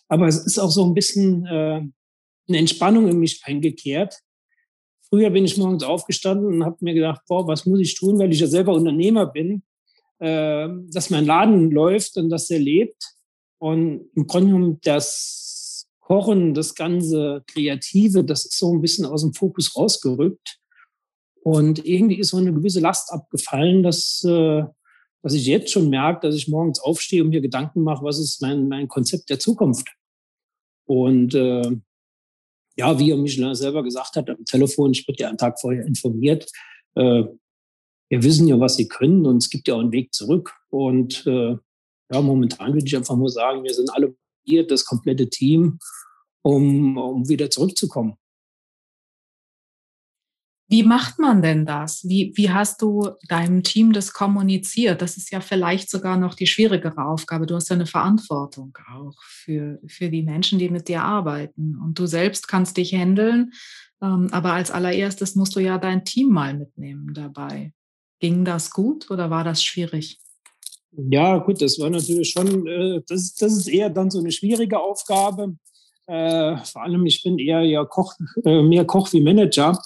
[0.07, 1.81] Aber es ist auch so ein bisschen äh,
[2.47, 4.19] eine Entspannung in mich eingekehrt.
[5.09, 8.33] Früher bin ich morgens aufgestanden und habe mir gedacht, boah, was muss ich tun, weil
[8.33, 9.63] ich ja selber Unternehmer bin,
[10.19, 13.03] äh, dass mein Laden läuft und dass er lebt.
[13.59, 19.21] Und im Grunde genommen das Kochen, das ganze Kreative, das ist so ein bisschen aus
[19.21, 20.59] dem Fokus rausgerückt.
[21.43, 24.63] Und irgendwie ist so eine gewisse Last abgefallen, dass, äh,
[25.21, 28.41] dass ich jetzt schon merke, dass ich morgens aufstehe und mir Gedanken mache, was ist
[28.41, 29.87] mein, mein Konzept der Zukunft.
[30.85, 31.77] Und äh,
[32.77, 35.85] ja, wie er Michelin selber gesagt hat am Telefon, ich wurde ja einen Tag vorher
[35.85, 36.49] informiert,
[36.95, 37.23] äh,
[38.09, 40.53] wir wissen ja, was sie können und es gibt ja auch einen Weg zurück.
[40.69, 41.57] Und äh,
[42.11, 44.15] ja, momentan würde ich einfach nur sagen, wir sind alle
[44.45, 45.79] hier, das komplette Team,
[46.41, 48.15] um, um wieder zurückzukommen.
[50.69, 52.03] Wie macht man denn das?
[52.03, 55.01] Wie, wie hast du deinem Team das kommuniziert?
[55.01, 57.45] Das ist ja vielleicht sogar noch die schwierigere Aufgabe.
[57.45, 61.79] Du hast ja eine Verantwortung auch für, für die Menschen, die mit dir arbeiten.
[61.81, 63.53] Und du selbst kannst dich handeln.
[64.01, 67.71] Ähm, aber als allererstes musst du ja dein Team mal mitnehmen dabei.
[68.19, 70.19] Ging das gut oder war das schwierig?
[70.91, 74.79] Ja, gut, das war natürlich schon, äh, das, das ist eher dann so eine schwierige
[74.79, 75.55] Aufgabe.
[76.07, 79.79] Äh, vor allem, ich bin eher ja Koch, äh, mehr Koch wie Manager.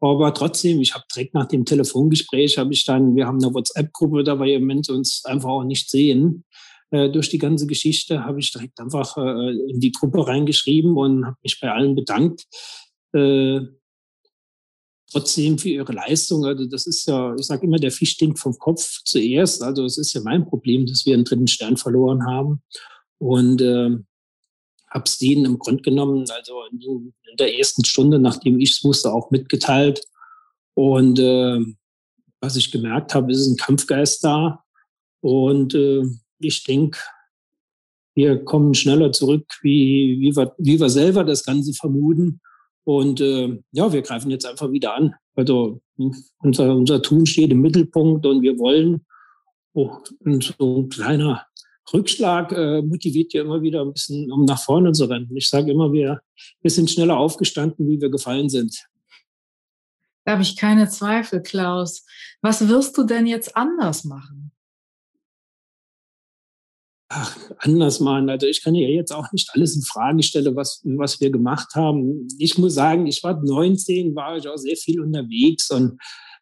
[0.00, 4.24] Aber trotzdem, ich habe direkt nach dem Telefongespräch, habe ich dann, wir haben eine WhatsApp-Gruppe,
[4.24, 6.44] da wir im Moment uns einfach auch nicht sehen.
[6.90, 11.24] Äh, durch die ganze Geschichte habe ich direkt einfach äh, in die Gruppe reingeschrieben und
[11.24, 12.44] habe mich bei allen bedankt.
[13.14, 13.60] Äh,
[15.12, 16.44] trotzdem für ihre Leistung.
[16.44, 19.62] Also das ist ja, ich sage immer, der Fisch stinkt vom Kopf zuerst.
[19.62, 22.62] Also es ist ja mein Problem, dass wir einen dritten Stern verloren haben.
[23.18, 23.90] Und äh,
[24.90, 29.12] habe es denen im Grunde genommen, also in, der ersten Stunde, nachdem ich es wusste,
[29.12, 30.02] auch mitgeteilt.
[30.74, 31.60] Und äh,
[32.40, 34.64] was ich gemerkt habe, ist ein Kampfgeist da.
[35.20, 36.02] Und äh,
[36.40, 36.98] ich denke,
[38.14, 42.40] wir kommen schneller zurück, wie, wie, wir, wie wir selber das Ganze vermuten.
[42.84, 45.14] Und äh, ja, wir greifen jetzt einfach wieder an.
[45.34, 45.80] Also
[46.38, 49.04] unser, unser Tun steht im Mittelpunkt und wir wollen.
[49.74, 51.46] Oh, und so ein kleiner
[51.92, 55.34] Rückschlag äh, motiviert ja immer wieder ein bisschen, um nach vorne zu rennen.
[55.34, 56.20] Ich sage immer, wir,
[56.60, 58.86] wir sind schneller aufgestanden, wie wir gefallen sind.
[60.24, 62.04] Da habe ich keine Zweifel, Klaus.
[62.40, 64.41] Was wirst du denn jetzt anders machen?
[67.12, 68.30] Ach, anders machen.
[68.30, 71.74] Also ich kann ja jetzt auch nicht alles in Frage stellen, was, was wir gemacht
[71.74, 72.26] haben.
[72.38, 75.98] Ich muss sagen, ich war 19, war ich auch sehr viel unterwegs und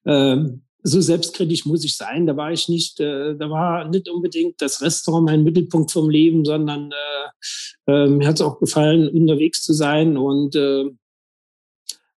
[0.06, 2.26] ähm, so selbstkritisch muss ich sein.
[2.26, 6.44] Da war ich nicht, äh, da war nicht unbedingt das Restaurant mein Mittelpunkt vom Leben,
[6.44, 10.85] sondern äh, äh, mir hat es auch gefallen, unterwegs zu sein und äh,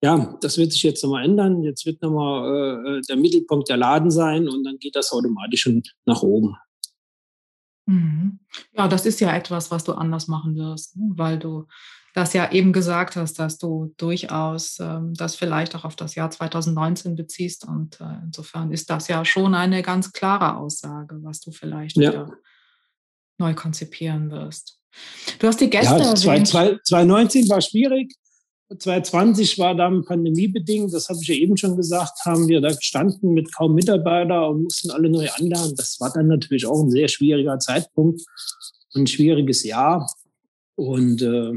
[0.03, 1.61] ja, das wird sich jetzt nochmal ändern.
[1.61, 5.69] Jetzt wird nochmal äh, der Mittelpunkt der Laden sein und dann geht das automatisch
[6.05, 6.55] nach oben.
[7.91, 8.39] Mhm.
[8.73, 11.11] Ja, das ist ja etwas, was du anders machen wirst, ne?
[11.15, 11.67] weil du
[12.13, 16.29] das ja eben gesagt hast, dass du durchaus ähm, das vielleicht auch auf das Jahr
[16.29, 17.65] 2019 beziehst.
[17.65, 22.11] Und äh, insofern ist das ja schon eine ganz klare Aussage, was du vielleicht ja.
[22.11, 22.33] wieder
[23.37, 24.77] neu konzipieren wirst.
[25.39, 26.47] Du hast die Gäste ja, erwähnt.
[26.47, 28.13] 2019 war schwierig.
[28.77, 33.33] 2020 war dann pandemiebedingt, das habe ich ja eben schon gesagt, haben wir da gestanden
[33.33, 35.75] mit kaum Mitarbeiter und mussten alle neu anlernen.
[35.75, 38.21] Das war dann natürlich auch ein sehr schwieriger Zeitpunkt,
[38.95, 40.09] ein schwieriges Jahr.
[40.75, 41.51] Und äh,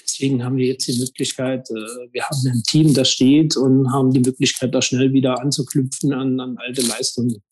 [0.00, 4.12] deswegen haben wir jetzt die Möglichkeit, äh, wir haben ein Team, das steht und haben
[4.12, 7.42] die Möglichkeit, da schnell wieder anzuknüpfen an, an alte Leistungen.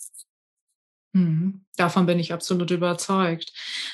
[1.12, 1.64] Mhm.
[1.76, 3.52] Davon bin ich absolut überzeugt.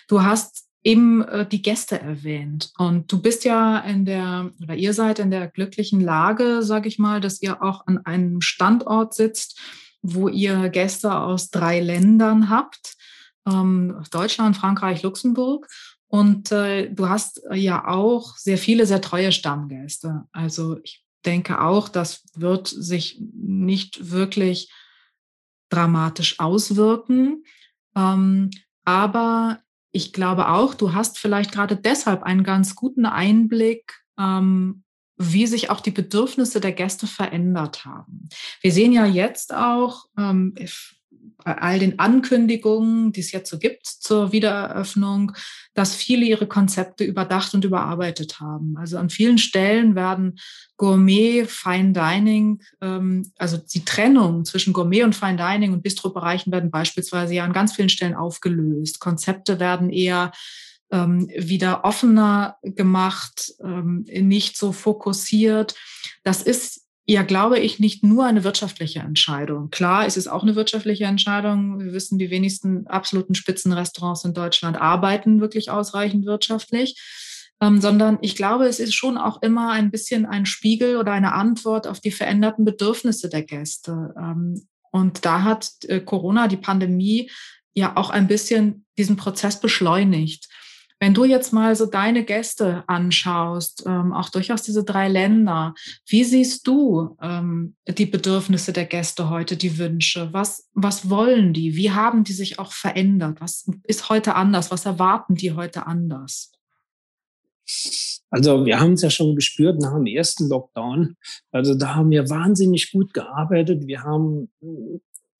[0.08, 2.72] Du hast eben äh, die Gäste erwähnt.
[2.78, 7.00] Und du bist ja in der, oder ihr seid in der glücklichen Lage, sage ich
[7.00, 9.60] mal, dass ihr auch an einem Standort sitzt,
[10.00, 12.94] wo ihr Gäste aus drei Ländern habt.
[13.48, 15.66] Ähm, Deutschland, Frankreich, Luxemburg.
[16.06, 20.22] Und äh, du hast ja auch sehr viele, sehr treue Stammgäste.
[20.30, 24.70] Also ich denke auch, das wird sich nicht wirklich
[25.68, 27.42] dramatisch auswirken.
[27.96, 28.50] Ähm,
[28.84, 29.58] aber
[29.96, 34.84] ich glaube auch, du hast vielleicht gerade deshalb einen ganz guten Einblick, ähm,
[35.16, 38.28] wie sich auch die Bedürfnisse der Gäste verändert haben.
[38.60, 40.54] Wir sehen ja jetzt auch, ähm,
[41.46, 45.30] bei all den Ankündigungen, die es jetzt so gibt zur Wiedereröffnung,
[45.74, 48.76] dass viele ihre Konzepte überdacht und überarbeitet haben.
[48.76, 50.40] Also an vielen Stellen werden
[50.76, 56.72] Gourmet, Fine Dining, ähm, also die Trennung zwischen Gourmet und Fine Dining und Bistrobereichen werden
[56.72, 58.98] beispielsweise ja an ganz vielen Stellen aufgelöst.
[58.98, 60.32] Konzepte werden eher
[60.90, 65.76] ähm, wieder offener gemacht, ähm, nicht so fokussiert.
[66.24, 69.70] Das ist ja, glaube ich, nicht nur eine wirtschaftliche Entscheidung.
[69.70, 71.78] Klar, es ist auch eine wirtschaftliche Entscheidung.
[71.78, 77.00] Wir wissen, die wenigsten absoluten Spitzenrestaurants in Deutschland arbeiten wirklich ausreichend wirtschaftlich.
[77.60, 81.32] Ähm, sondern ich glaube, es ist schon auch immer ein bisschen ein Spiegel oder eine
[81.32, 84.12] Antwort auf die veränderten Bedürfnisse der Gäste.
[84.18, 87.30] Ähm, und da hat äh, Corona, die Pandemie,
[87.72, 90.48] ja auch ein bisschen diesen Prozess beschleunigt.
[90.98, 95.74] Wenn du jetzt mal so deine Gäste anschaust, ähm, auch durchaus diese drei Länder,
[96.06, 100.32] wie siehst du ähm, die Bedürfnisse der Gäste heute, die Wünsche?
[100.32, 101.76] Was, was wollen die?
[101.76, 103.40] Wie haben die sich auch verändert?
[103.40, 104.70] Was ist heute anders?
[104.70, 106.52] Was erwarten die heute anders?
[108.30, 111.16] Also wir haben es ja schon gespürt nach dem ersten Lockdown.
[111.52, 113.86] Also da haben wir wahnsinnig gut gearbeitet.
[113.86, 114.50] Wir haben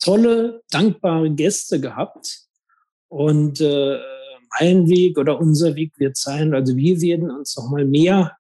[0.00, 2.42] tolle, dankbare Gäste gehabt.
[3.08, 3.98] Und äh,
[4.58, 6.54] mein Weg oder unser Weg wird sein.
[6.54, 8.36] Also wir werden uns noch mal mehr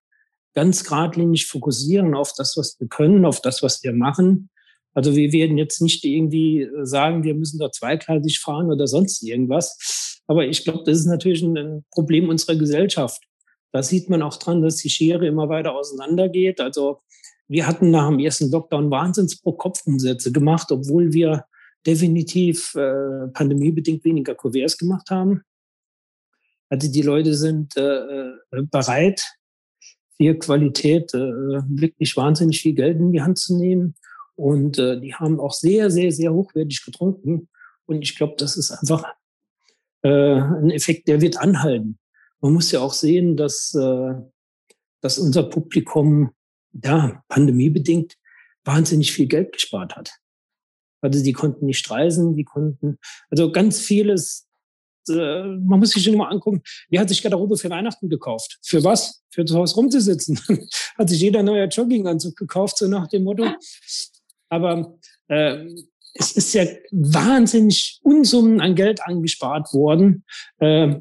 [0.54, 4.48] ganz geradlinig fokussieren auf das, was wir können, auf das, was wir machen.
[4.94, 10.22] Also wir werden jetzt nicht irgendwie sagen, wir müssen da zweigleisig fahren oder sonst irgendwas.
[10.26, 13.22] Aber ich glaube, das ist natürlich ein Problem unserer Gesellschaft.
[13.72, 16.60] Da sieht man auch dran, dass die Schere immer weiter auseinandergeht.
[16.60, 17.00] Also
[17.48, 21.44] wir hatten nach dem ersten Lockdown Wahnsinns pro Kopf Umsätze gemacht, obwohl wir
[21.86, 25.42] definitiv äh, pandemiebedingt weniger Kuverts gemacht haben.
[26.68, 28.32] Also die Leute sind äh, äh,
[28.70, 29.24] bereit,
[30.16, 33.94] für Qualität äh, wirklich wahnsinnig viel Geld in die Hand zu nehmen.
[34.34, 37.48] Und äh, die haben auch sehr, sehr, sehr hochwertig getrunken.
[37.86, 39.04] Und ich glaube, das ist einfach
[40.02, 41.98] äh, ein Effekt, der wird anhalten.
[42.40, 44.14] Man muss ja auch sehen, dass, äh,
[45.00, 46.30] dass unser Publikum,
[46.72, 48.16] ja, pandemiebedingt,
[48.64, 50.10] wahnsinnig viel Geld gespart hat.
[51.00, 52.98] Also die konnten nicht reisen, die konnten,
[53.30, 54.45] also ganz vieles
[55.08, 58.58] äh, man muss sich schon mal angucken, wer hat sich Garderobe für Weihnachten gekauft?
[58.62, 59.22] Für was?
[59.30, 60.40] Für zu Hause rumzusitzen.
[60.98, 63.46] hat sich jeder neuer Jogginganzug gekauft, so nach dem Motto.
[64.48, 65.64] Aber äh,
[66.14, 70.24] es ist ja wahnsinnig Unsummen an Geld angespart worden.
[70.58, 70.96] Äh,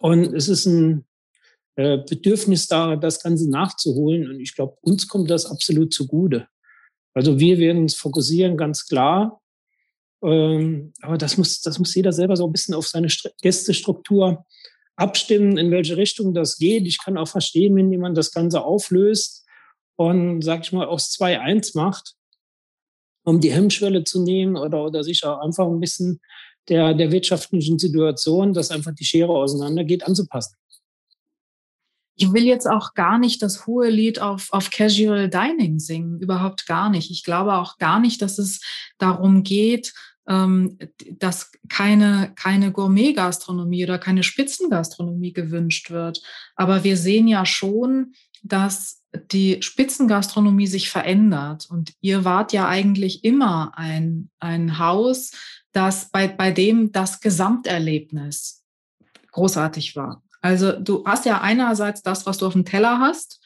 [0.00, 1.04] und es ist ein
[1.76, 4.28] äh, Bedürfnis da, das Ganze nachzuholen.
[4.28, 6.48] Und ich glaube, uns kommt das absolut zugute.
[7.14, 9.40] Also wir werden uns fokussieren, ganz klar,
[10.22, 13.08] ähm, aber das muss, das muss jeder selber so ein bisschen auf seine
[13.42, 14.44] Gästestruktur
[14.96, 16.86] abstimmen, in welche Richtung das geht.
[16.86, 19.46] Ich kann auch verstehen, wenn jemand das Ganze auflöst
[19.96, 22.14] und, sag ich mal, aus 2-1 macht,
[23.24, 26.20] um die Hemmschwelle zu nehmen oder, oder sich auch einfach ein bisschen
[26.68, 30.56] der, der wirtschaftlichen Situation, dass einfach die Schere auseinandergeht, anzupassen.
[32.20, 36.66] Ich will jetzt auch gar nicht das hohe Lied auf, auf Casual Dining singen, überhaupt
[36.66, 37.12] gar nicht.
[37.12, 38.60] Ich glaube auch gar nicht, dass es
[38.98, 39.94] darum geht,
[40.28, 46.20] dass keine, keine Gourmet-Gastronomie oder keine Spitzengastronomie gewünscht wird.
[46.54, 48.12] Aber wir sehen ja schon,
[48.42, 51.66] dass die Spitzengastronomie sich verändert.
[51.70, 55.32] Und ihr wart ja eigentlich immer ein, ein Haus,
[55.72, 58.64] das bei, bei dem das Gesamterlebnis
[59.32, 60.22] großartig war.
[60.42, 63.40] Also du hast ja einerseits das, was du auf dem Teller hast.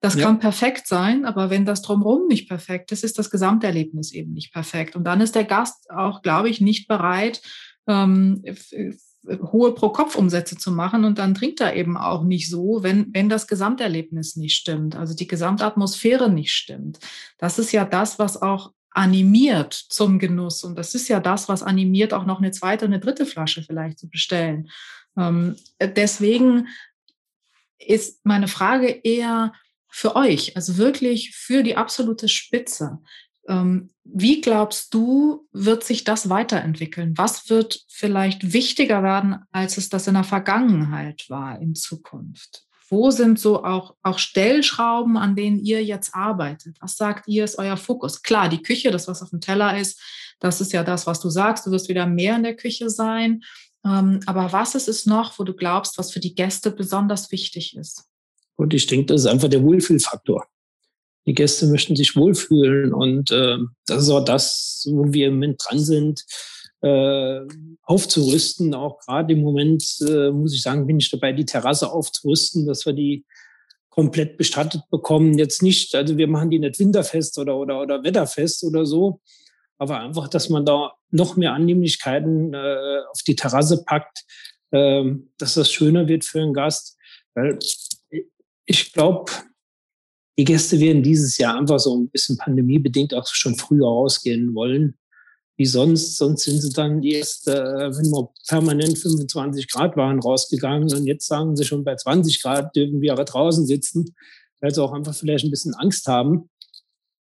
[0.00, 0.24] Das ja.
[0.24, 4.52] kann perfekt sein, aber wenn das drumherum nicht perfekt ist, ist das Gesamterlebnis eben nicht
[4.52, 4.94] perfekt.
[4.94, 7.42] Und dann ist der Gast auch, glaube ich, nicht bereit,
[7.88, 8.44] ähm,
[9.26, 13.46] hohe Pro-Kopf-Umsätze zu machen und dann trinkt er eben auch nicht so, wenn, wenn das
[13.46, 16.98] Gesamterlebnis nicht stimmt, also die Gesamtatmosphäre nicht stimmt.
[17.38, 21.62] Das ist ja das, was auch animiert zum Genuss und das ist ja das, was
[21.62, 24.70] animiert, auch noch eine zweite, eine dritte Flasche vielleicht zu bestellen.
[25.16, 26.68] Ähm, deswegen
[27.78, 29.52] ist meine Frage eher
[29.88, 32.98] für euch, also wirklich für die absolute Spitze.
[33.48, 37.16] Ähm, wie glaubst du, wird sich das weiterentwickeln?
[37.16, 42.64] Was wird vielleicht wichtiger werden, als es das in der Vergangenheit war in Zukunft?
[42.90, 46.76] Wo sind so auch, auch Stellschrauben, an denen ihr jetzt arbeitet?
[46.80, 48.22] Was sagt ihr, ist euer Fokus?
[48.22, 50.00] Klar, die Küche, das, was auf dem Teller ist,
[50.40, 51.66] das ist ja das, was du sagst.
[51.66, 53.42] Du wirst wieder mehr in der Küche sein.
[53.84, 57.76] Ähm, aber was ist es noch, wo du glaubst, was für die Gäste besonders wichtig
[57.76, 58.04] ist?
[58.58, 60.46] Und ich denke, das ist einfach der Wohlfühlfaktor.
[61.26, 65.62] die Gäste möchten sich wohlfühlen und äh, das ist auch das, wo wir im Moment
[65.64, 66.24] dran sind,
[66.80, 67.40] äh,
[67.82, 68.74] aufzurüsten.
[68.74, 72.86] Auch gerade im Moment, äh, muss ich sagen, bin ich dabei, die Terrasse aufzurüsten, dass
[72.86, 73.24] wir die
[73.90, 75.38] komplett bestattet bekommen.
[75.38, 79.20] Jetzt nicht, also wir machen die nicht winterfest oder, oder, oder wetterfest oder so,
[79.76, 84.24] aber einfach, dass man da noch mehr Annehmlichkeiten äh, auf die Terrasse packt,
[84.72, 85.04] äh,
[85.36, 86.96] dass das schöner wird für einen Gast.
[87.34, 87.58] Weil
[88.68, 89.32] ich glaube,
[90.38, 94.96] die Gäste werden dieses Jahr einfach so ein bisschen pandemiebedingt auch schon früher rausgehen wollen
[95.56, 96.16] wie sonst.
[96.16, 100.94] Sonst sind sie dann erst, äh, wenn wir permanent 25 Grad waren, rausgegangen.
[100.94, 104.14] Und jetzt sagen sie schon bei 20 Grad dürfen wir aber draußen sitzen,
[104.60, 106.50] weil sie auch einfach vielleicht ein bisschen Angst haben.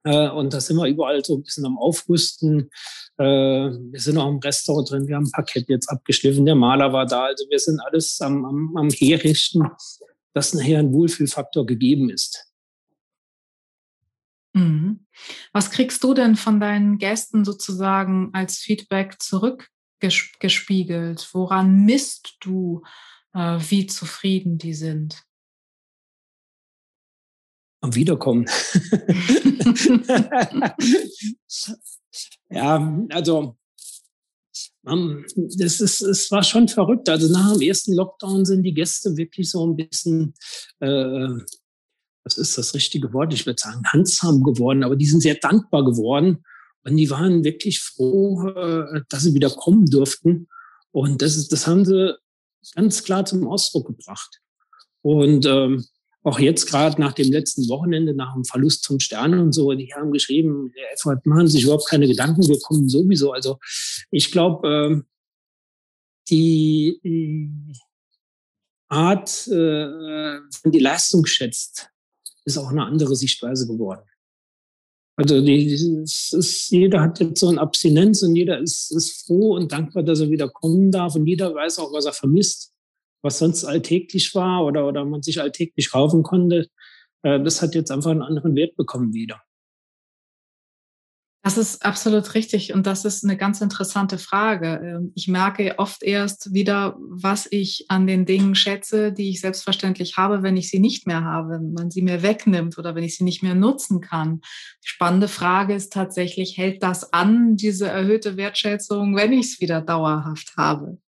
[0.04, 2.68] Äh, und da sind wir überall so ein bisschen am Aufrüsten.
[3.16, 6.92] Äh, wir sind auch im Restaurant drin, wir haben ein Parkett jetzt abgeschliffen, der Maler
[6.92, 7.24] war da.
[7.24, 9.62] Also wir sind alles am, am, am Herrichten,
[10.34, 12.46] dass nachher ein Wohlfühlfaktor gegeben ist.
[14.54, 15.06] Mhm.
[15.52, 21.28] Was kriegst du denn von deinen Gästen sozusagen als Feedback zurückgespiegelt?
[21.32, 22.82] Woran misst du,
[23.34, 25.22] äh, wie zufrieden die sind?
[27.80, 28.46] Am Wiederkommen.
[32.50, 33.56] ja, also
[35.36, 37.08] das ist, es war schon verrückt.
[37.08, 40.34] Also nach dem ersten Lockdown sind die Gäste wirklich so ein bisschen
[40.80, 41.28] äh,
[42.28, 43.32] was ist das richtige Wort?
[43.32, 46.44] Ich würde sagen, handsam geworden, aber die sind sehr dankbar geworden.
[46.84, 50.48] Und die waren wirklich froh, äh, dass sie wieder kommen durften.
[50.90, 52.14] Und das, ist, das haben sie
[52.74, 54.40] ganz klar zum Ausdruck gebracht.
[55.02, 55.84] Und ähm,
[56.28, 59.92] auch jetzt gerade nach dem letzten Wochenende, nach dem Verlust zum Stern und so, die
[59.94, 63.32] haben geschrieben, der Effort machen sich überhaupt keine Gedanken, wir kommen sowieso.
[63.32, 63.58] Also
[64.10, 65.06] ich glaube, ähm,
[66.28, 67.50] die, die
[68.88, 71.88] Art, äh, wenn die Leistung schätzt,
[72.44, 74.02] ist auch eine andere Sichtweise geworden.
[75.16, 79.72] Also die, ist, jeder hat jetzt so eine Abstinenz und jeder ist, ist froh und
[79.72, 82.72] dankbar, dass er wieder kommen darf und jeder weiß auch, was er vermisst,
[83.22, 86.68] was sonst alltäglich war oder, oder man sich alltäglich kaufen konnte.
[87.22, 89.40] Äh, das hat jetzt einfach einen anderen Wert bekommen wieder.
[91.44, 94.80] Das ist absolut richtig und das ist eine ganz interessante Frage.
[94.84, 100.16] Ähm, ich merke oft erst wieder, was ich an den Dingen schätze, die ich selbstverständlich
[100.16, 103.16] habe, wenn ich sie nicht mehr habe, wenn man sie mir wegnimmt oder wenn ich
[103.16, 104.40] sie nicht mehr nutzen kann.
[104.84, 109.80] Die spannende Frage ist tatsächlich, hält das an, diese erhöhte Wertschätzung, wenn ich es wieder
[109.80, 110.98] dauerhaft habe?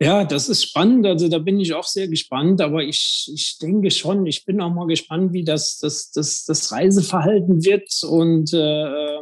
[0.00, 1.06] Ja, das ist spannend.
[1.06, 2.60] Also da bin ich auch sehr gespannt.
[2.60, 6.72] Aber ich, ich denke schon, ich bin auch mal gespannt, wie das, das, das, das
[6.72, 9.18] Reiseverhalten wird und äh,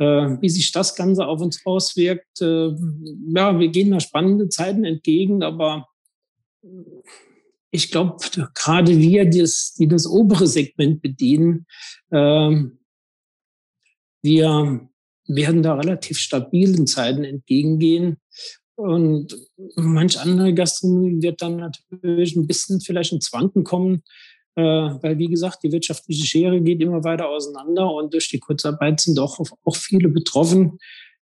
[0.00, 2.40] äh, wie sich das Ganze auf uns auswirkt.
[2.40, 2.70] Äh,
[3.34, 5.86] ja, wir gehen da spannende Zeiten entgegen, aber
[7.70, 8.16] ich glaube,
[8.54, 11.66] gerade wir, die das, die das obere Segment bedienen,
[12.10, 12.64] äh,
[14.22, 14.88] wir
[15.28, 18.16] werden da relativ stabilen Zeiten entgegengehen.
[18.80, 19.36] Und
[19.76, 24.02] manch andere Gastronomie wird dann natürlich ein bisschen vielleicht ins Wanken kommen,
[24.54, 29.00] äh, weil, wie gesagt, die wirtschaftliche Schere geht immer weiter auseinander und durch die Kurzarbeit
[29.00, 30.78] sind auch, auch viele betroffen,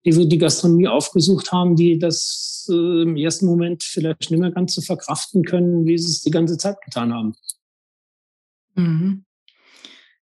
[0.06, 4.52] die so die Gastronomie aufgesucht haben, die das äh, im ersten Moment vielleicht nicht mehr
[4.52, 7.34] ganz so verkraften können, wie sie es die ganze Zeit getan haben.
[8.76, 9.26] Mhm.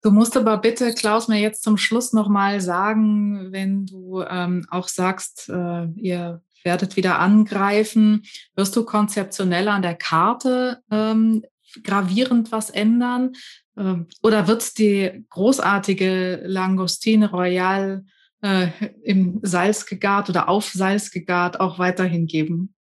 [0.02, 4.88] Du musst aber bitte, Klaus, mir jetzt zum Schluss nochmal sagen, wenn du ähm, auch
[4.88, 8.22] sagst, äh, ihr werdet wieder angreifen.
[8.54, 11.44] Wirst du konzeptionell an der Karte ähm,
[11.82, 13.32] gravierend was ändern?
[13.76, 18.04] Ähm, oder wird es die großartige Langostine Royale
[18.42, 18.68] äh,
[19.02, 22.74] im Salz gegart oder auf Salz gegart auch weiterhin geben?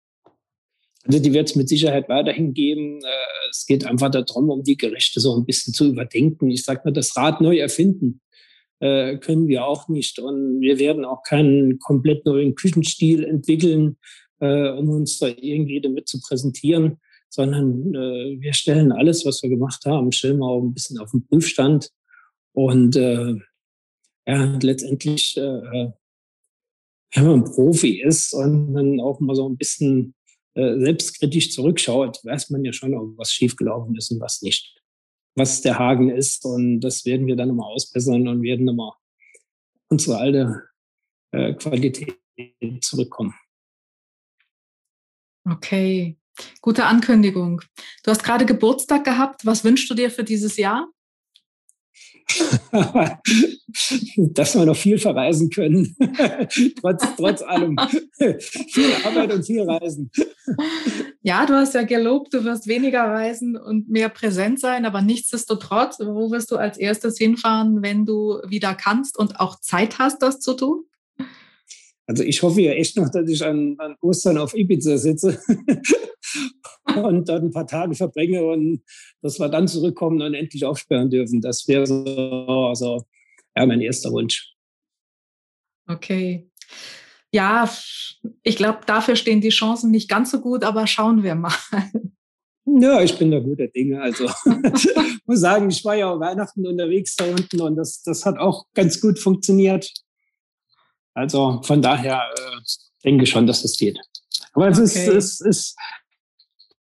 [1.04, 3.00] Also die wird es mit Sicherheit weiterhin geben.
[3.02, 6.50] Äh, es geht einfach darum, um die Gerichte so ein bisschen zu überdenken.
[6.50, 8.20] Ich sage mal, das Rad neu erfinden
[8.80, 10.18] äh, können wir auch nicht.
[10.18, 13.96] Und wir werden auch keinen komplett neuen Küchenstil entwickeln,
[14.40, 19.50] äh, um uns da irgendwie damit zu präsentieren, sondern äh, wir stellen alles, was wir
[19.50, 21.90] gemacht haben, stellen wir auch ein bisschen auf den Prüfstand.
[22.52, 23.34] Und äh,
[24.26, 25.90] ja, letztendlich, äh,
[27.14, 30.14] wenn man Profi ist und dann auch mal so ein bisschen
[30.54, 34.77] äh, selbstkritisch zurückschaut, weiß man ja schon, ob was schiefgelaufen ist und was nicht
[35.38, 36.44] was der Haken ist.
[36.44, 38.96] Und das werden wir dann immer ausbessern und werden immer
[39.88, 40.68] unsere alte
[41.32, 42.18] äh, Qualität
[42.80, 43.34] zurückkommen.
[45.50, 46.18] Okay,
[46.60, 47.62] gute Ankündigung.
[48.04, 49.46] Du hast gerade Geburtstag gehabt.
[49.46, 50.88] Was wünschst du dir für dieses Jahr?
[54.16, 55.96] dass wir noch viel verreisen können,
[56.80, 57.76] trotz, trotz allem.
[58.18, 60.10] viel Arbeit und viel Reisen.
[61.22, 65.98] Ja, du hast ja gelobt, du wirst weniger reisen und mehr präsent sein, aber nichtsdestotrotz,
[66.00, 70.40] wo wirst du als erstes hinfahren, wenn du wieder kannst und auch Zeit hast, das
[70.40, 70.84] zu tun?
[72.08, 75.38] Also ich hoffe ja echt noch, dass ich an, an Ostern auf Ibiza sitze
[76.96, 78.82] und dort ein paar Tage verbringe und
[79.20, 81.42] dass wir dann zurückkommen und endlich aufsperren dürfen.
[81.42, 83.04] Das wäre so, also,
[83.54, 84.54] ja, mein erster Wunsch.
[85.86, 86.50] Okay.
[87.30, 87.70] Ja,
[88.42, 91.52] ich glaube, dafür stehen die Chancen nicht ganz so gut, aber schauen wir mal.
[92.64, 94.00] Ja, ich bin da guter Dinge.
[94.00, 94.24] Also
[94.74, 94.88] ich
[95.26, 99.00] muss sagen, ich war ja Weihnachten unterwegs da unten und das, das hat auch ganz
[99.00, 99.92] gut funktioniert.
[101.18, 102.60] Also von daher äh,
[103.04, 103.98] denke ich schon, dass das geht.
[104.52, 105.16] Aber es, okay.
[105.16, 105.76] ist, es, ist,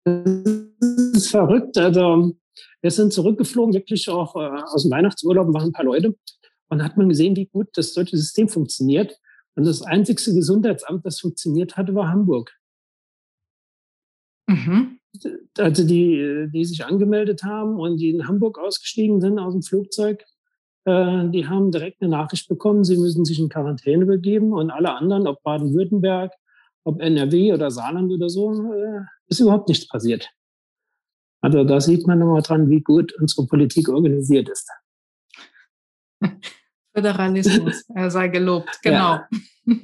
[0.05, 1.79] es ist verrückt.
[1.79, 2.37] Also
[2.83, 6.15] wir sind zurückgeflogen, wirklich auch äh, aus dem Weihnachtsurlaub, waren ein paar Leute.
[6.69, 9.19] Und hat man gesehen, wie gut das deutsche System funktioniert.
[9.55, 12.55] Und das einzigste Gesundheitsamt, das funktioniert hatte, war Hamburg.
[14.49, 14.99] Mhm.
[15.57, 20.27] Also die, die sich angemeldet haben und die in Hamburg ausgestiegen sind aus dem Flugzeug,
[20.87, 25.27] die haben direkt eine Nachricht bekommen, sie müssen sich in Quarantäne begeben und alle anderen,
[25.27, 26.33] ob Baden-Württemberg,
[26.85, 30.31] ob NRW oder Saarland oder so, äh, ist überhaupt nichts passiert.
[31.41, 34.71] Also da sieht man nochmal dran, wie gut unsere Politik organisiert ist.
[36.95, 39.19] Föderalismus, er sei gelobt, genau.
[39.19, 39.29] Ja.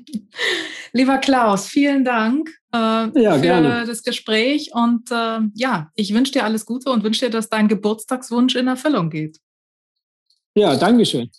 [0.92, 3.84] Lieber Klaus, vielen Dank äh, ja, für gerne.
[3.86, 7.66] das Gespräch und äh, ja, ich wünsche dir alles Gute und wünsche dir, dass dein
[7.66, 9.38] Geburtstagswunsch in Erfüllung geht.
[10.54, 11.30] Ja, danke schön.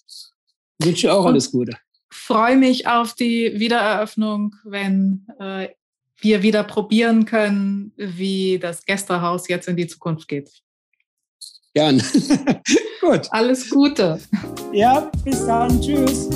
[0.80, 1.78] Ich wünsche dir auch alles Gute.
[2.09, 5.70] Freue mich auf die Wiedereröffnung, wenn äh,
[6.20, 10.49] wir wieder probieren können, wie das Gästehaus jetzt in die Zukunft geht.
[11.74, 12.01] Gern.
[13.01, 13.28] Gut.
[13.32, 14.20] Alles Gute.
[14.72, 15.82] Ja, bis dann.
[15.82, 16.30] Tschüss.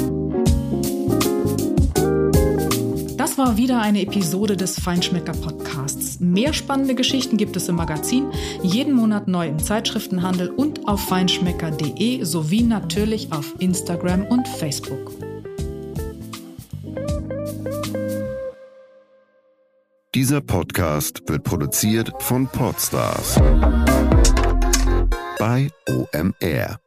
[3.17, 5.96] Das war wieder eine Episode des Feinschmecker Podcasts.
[6.20, 8.32] Mehr spannende Geschichten gibt es im Magazin,
[8.63, 15.11] jeden Monat neu im Zeitschriftenhandel und auf feinschmecker.de sowie natürlich auf Instagram und Facebook.
[20.15, 23.36] Dieser Podcast wird produziert von Podstars
[25.38, 26.80] bei OMR.